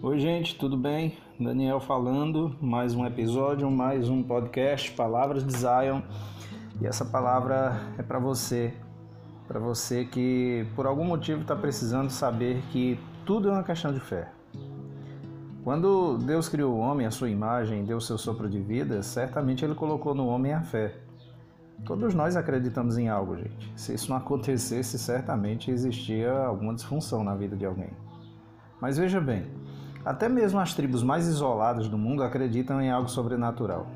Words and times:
Oi, 0.00 0.20
gente, 0.20 0.56
tudo 0.56 0.76
bem? 0.76 1.18
Daniel 1.40 1.80
falando, 1.80 2.54
mais 2.60 2.94
um 2.94 3.04
episódio, 3.04 3.68
mais 3.68 4.08
um 4.08 4.22
podcast, 4.22 4.92
Palavras 4.92 5.44
de 5.44 5.52
Zion. 5.58 6.02
E 6.80 6.86
essa 6.86 7.04
palavra 7.04 7.80
é 7.98 8.02
para 8.04 8.20
você, 8.20 8.72
para 9.48 9.58
você 9.58 10.04
que 10.04 10.64
por 10.76 10.86
algum 10.86 11.02
motivo 11.02 11.42
está 11.42 11.56
precisando 11.56 12.10
saber 12.10 12.62
que 12.70 12.96
tudo 13.26 13.48
é 13.48 13.52
uma 13.52 13.64
questão 13.64 13.92
de 13.92 13.98
fé. 13.98 14.30
Quando 15.64 16.16
Deus 16.18 16.48
criou 16.48 16.76
o 16.76 16.78
homem 16.78 17.04
à 17.04 17.10
sua 17.10 17.28
imagem, 17.28 17.84
deu 17.84 18.00
seu 18.00 18.16
sopro 18.16 18.48
de 18.48 18.60
vida, 18.60 19.02
certamente 19.02 19.64
Ele 19.64 19.74
colocou 19.74 20.14
no 20.14 20.28
homem 20.28 20.52
a 20.52 20.62
fé. 20.62 20.94
Todos 21.84 22.14
nós 22.14 22.36
acreditamos 22.36 22.98
em 22.98 23.08
algo, 23.08 23.36
gente. 23.36 23.72
Se 23.74 23.94
isso 23.94 24.10
não 24.10 24.16
acontecesse, 24.16 24.96
certamente 24.96 25.72
existia 25.72 26.32
alguma 26.32 26.72
disfunção 26.72 27.24
na 27.24 27.34
vida 27.34 27.56
de 27.56 27.66
alguém. 27.66 27.90
Mas 28.80 28.96
veja 28.96 29.20
bem, 29.20 29.44
até 30.04 30.28
mesmo 30.28 30.58
as 30.58 30.74
tribos 30.74 31.02
mais 31.02 31.26
isoladas 31.26 31.88
do 31.88 31.98
mundo 31.98 32.22
acreditam 32.22 32.80
em 32.80 32.90
algo 32.90 33.08
sobrenatural. 33.08 33.86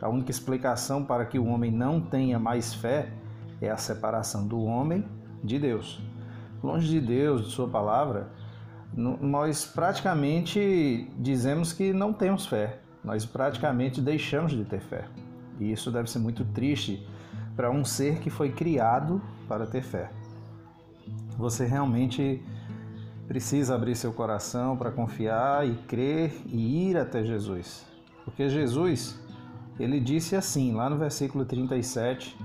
A 0.00 0.08
única 0.08 0.30
explicação 0.30 1.04
para 1.04 1.24
que 1.24 1.38
o 1.38 1.46
homem 1.46 1.70
não 1.70 2.00
tenha 2.00 2.38
mais 2.38 2.74
fé 2.74 3.12
é 3.60 3.70
a 3.70 3.76
separação 3.76 4.46
do 4.46 4.60
homem 4.62 5.04
de 5.44 5.58
Deus. 5.58 6.00
Longe 6.62 6.88
de 6.88 7.00
Deus, 7.00 7.46
de 7.46 7.50
Sua 7.52 7.68
palavra, 7.68 8.28
nós 8.94 9.64
praticamente 9.64 11.08
dizemos 11.18 11.72
que 11.72 11.92
não 11.92 12.12
temos 12.12 12.46
fé, 12.46 12.80
nós 13.02 13.24
praticamente 13.24 14.00
deixamos 14.00 14.52
de 14.52 14.64
ter 14.64 14.80
fé. 14.80 15.04
E 15.58 15.72
isso 15.72 15.90
deve 15.90 16.10
ser 16.10 16.18
muito 16.18 16.44
triste 16.46 17.06
para 17.56 17.70
um 17.70 17.84
ser 17.84 18.18
que 18.18 18.30
foi 18.30 18.50
criado 18.50 19.22
para 19.48 19.66
ter 19.66 19.82
fé. 19.82 20.10
Você 21.36 21.64
realmente 21.64 22.42
precisa 23.32 23.74
abrir 23.74 23.96
seu 23.96 24.12
coração 24.12 24.76
para 24.76 24.90
confiar 24.90 25.66
e 25.66 25.74
crer 25.88 26.34
e 26.44 26.90
ir 26.90 26.98
até 26.98 27.24
Jesus. 27.24 27.86
Porque 28.26 28.46
Jesus, 28.46 29.18
ele 29.80 29.98
disse 29.98 30.36
assim, 30.36 30.74
lá 30.74 30.90
no 30.90 30.98
versículo 30.98 31.46
37, 31.46 32.36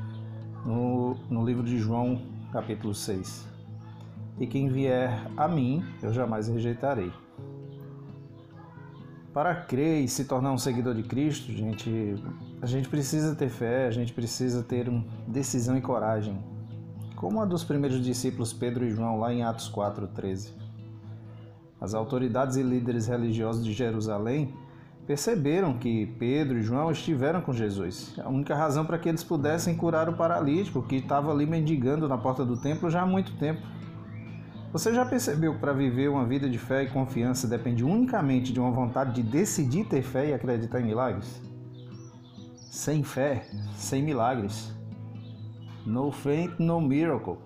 no, 0.65 1.15
no 1.29 1.45
livro 1.45 1.63
de 1.63 1.77
João, 1.77 2.21
capítulo 2.53 2.93
6 2.93 3.57
e 4.39 4.45
quem 4.45 4.69
vier 4.69 5.29
a 5.35 5.47
mim, 5.47 5.83
eu 6.01 6.13
jamais 6.13 6.47
rejeitarei. 6.47 7.11
Para 9.33 9.55
crer 9.55 10.03
e 10.03 10.07
se 10.07 10.23
tornar 10.23 10.53
um 10.53 10.57
seguidor 10.57 10.95
de 10.95 11.03
Cristo, 11.03 11.51
gente, 11.51 12.15
a 12.61 12.65
gente 12.65 12.87
precisa 12.87 13.35
ter 13.35 13.49
fé, 13.49 13.87
a 13.87 13.91
gente 13.91 14.13
precisa 14.13 14.63
ter 14.63 14.87
decisão 15.27 15.77
e 15.77 15.81
coragem, 15.81 16.39
como 17.17 17.41
a 17.41 17.45
dos 17.45 17.63
primeiros 17.63 18.01
discípulos 18.01 18.53
Pedro 18.53 18.85
e 18.85 18.91
João 18.91 19.19
lá 19.19 19.33
em 19.33 19.43
Atos 19.43 19.67
4:13. 19.69 20.66
As 21.79 21.93
autoridades 21.93 22.55
e 22.57 22.63
líderes 22.63 23.07
religiosos 23.07 23.63
de 23.63 23.73
Jerusalém 23.73 24.53
perceberam 25.05 25.77
que 25.77 26.05
Pedro 26.19 26.57
e 26.57 26.63
João 26.63 26.91
estiveram 26.91 27.39
com 27.39 27.53
Jesus. 27.53 28.13
A 28.19 28.27
única 28.27 28.53
razão 28.53 28.85
para 28.85 28.97
que 28.97 29.07
eles 29.07 29.23
pudessem 29.23 29.75
curar 29.75 30.09
o 30.09 30.17
paralítico 30.17 30.83
que 30.83 30.97
estava 30.97 31.31
ali 31.31 31.45
mendigando 31.45 32.07
na 32.07 32.17
porta 32.17 32.43
do 32.43 32.57
templo 32.57 32.89
já 32.89 33.03
há 33.03 33.05
muito 33.05 33.33
tempo. 33.37 33.61
Você 34.73 34.93
já 34.93 35.05
percebeu 35.05 35.53
que 35.53 35.59
para 35.59 35.71
viver 35.71 36.09
uma 36.09 36.25
vida 36.25 36.49
de 36.49 36.57
fé 36.57 36.83
e 36.83 36.89
confiança 36.89 37.47
depende 37.47 37.85
unicamente 37.85 38.51
de 38.51 38.59
uma 38.59 38.69
vontade 38.69 39.13
de 39.13 39.23
decidir 39.23 39.85
ter 39.85 40.01
fé 40.01 40.29
e 40.29 40.33
acreditar 40.33 40.81
em 40.81 40.85
milagres? 40.85 41.41
Sem 42.69 43.01
fé, 43.01 43.47
sem 43.75 44.03
milagres. 44.03 44.73
No 45.85 46.11
faith, 46.11 46.59
no 46.59 46.81
miracle. 46.81 47.37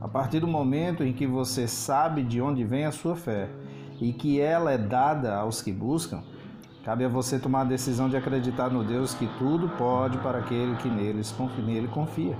A 0.00 0.08
partir 0.08 0.40
do 0.40 0.46
momento 0.46 1.04
em 1.04 1.12
que 1.12 1.26
você 1.26 1.68
sabe 1.68 2.22
de 2.22 2.40
onde 2.40 2.64
vem 2.64 2.86
a 2.86 2.92
sua 2.92 3.14
fé 3.14 3.50
e 4.00 4.14
que 4.14 4.40
ela 4.40 4.72
é 4.72 4.78
dada 4.78 5.36
aos 5.36 5.60
que 5.60 5.70
buscam, 5.70 6.22
cabe 6.82 7.04
a 7.04 7.08
você 7.08 7.38
tomar 7.38 7.62
a 7.62 7.64
decisão 7.64 8.08
de 8.08 8.16
acreditar 8.16 8.70
no 8.70 8.82
Deus 8.82 9.12
que 9.12 9.26
tudo 9.38 9.68
pode 9.76 10.16
para 10.18 10.38
aquele 10.38 10.74
que 10.76 10.88
neles, 10.88 11.34
nele 11.58 11.86
confia. 11.88 12.34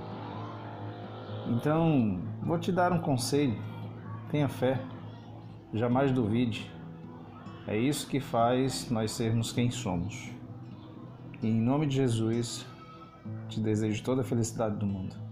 Então, 1.48 2.20
vou 2.42 2.58
te 2.58 2.72
dar 2.72 2.92
um 2.92 3.00
conselho. 3.00 3.58
Tenha 4.30 4.48
fé. 4.48 4.80
Jamais 5.74 6.12
duvide. 6.12 6.70
É 7.66 7.76
isso 7.76 8.08
que 8.08 8.20
faz 8.20 8.90
nós 8.90 9.10
sermos 9.10 9.52
quem 9.52 9.70
somos. 9.70 10.30
E 11.42 11.48
em 11.48 11.60
nome 11.60 11.86
de 11.86 11.96
Jesus, 11.96 12.66
te 13.48 13.60
desejo 13.60 14.02
toda 14.02 14.22
a 14.22 14.24
felicidade 14.24 14.76
do 14.76 14.86
mundo. 14.86 15.29